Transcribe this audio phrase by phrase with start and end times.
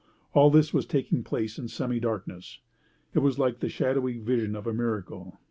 [0.33, 2.57] All this was taking place in semi darkness.
[3.13, 5.37] It was like the shadowy vision of a miracle.